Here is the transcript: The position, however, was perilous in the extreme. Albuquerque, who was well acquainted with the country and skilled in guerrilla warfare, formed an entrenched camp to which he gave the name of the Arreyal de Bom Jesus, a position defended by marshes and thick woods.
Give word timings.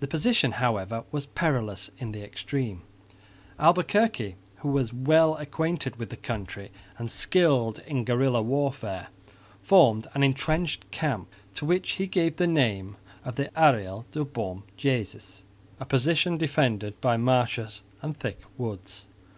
The 0.00 0.06
position, 0.08 0.52
however, 0.52 1.04
was 1.12 1.26
perilous 1.26 1.90
in 1.98 2.12
the 2.12 2.24
extreme. 2.24 2.84
Albuquerque, 3.58 4.36
who 4.60 4.70
was 4.70 4.94
well 4.94 5.34
acquainted 5.36 5.96
with 5.96 6.08
the 6.08 6.16
country 6.16 6.70
and 6.96 7.10
skilled 7.10 7.78
in 7.80 8.02
guerrilla 8.04 8.40
warfare, 8.40 9.08
formed 9.60 10.06
an 10.14 10.22
entrenched 10.22 10.90
camp 10.90 11.28
to 11.54 11.66
which 11.66 11.90
he 12.00 12.06
gave 12.06 12.36
the 12.36 12.46
name 12.46 12.96
of 13.26 13.34
the 13.36 13.50
Arreyal 13.54 14.06
de 14.12 14.24
Bom 14.24 14.62
Jesus, 14.78 15.44
a 15.78 15.84
position 15.84 16.38
defended 16.38 16.98
by 17.02 17.18
marshes 17.18 17.82
and 18.00 18.16
thick 18.18 18.40
woods. 18.56 19.04